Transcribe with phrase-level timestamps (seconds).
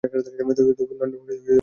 [0.03, 1.49] তবু, নন্দ হয়তো বিন্দুকে ভালোবাসে।